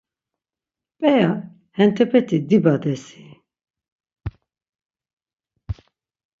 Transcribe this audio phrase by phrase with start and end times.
[0.99, 1.31] P̌eya
[1.77, 3.23] hentepeti dibades-i!